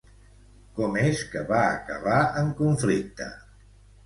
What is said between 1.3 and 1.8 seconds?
que va